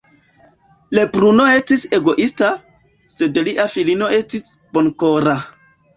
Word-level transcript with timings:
Lebruno 0.99 1.43
estis 1.57 1.83
egoista, 1.99 2.49
sed 3.17 3.39
lia 3.49 3.69
filino 3.75 4.09
estis 4.21 4.57
bonkora. 4.79 5.37